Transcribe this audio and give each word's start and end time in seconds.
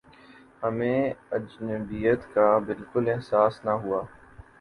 ہمیں 0.63 1.01
اجنبیت 1.31 2.21
کا 2.33 2.47
بالکل 2.65 3.09
احساس 3.09 3.63
نہ 3.65 3.71
ہوا 3.83 4.01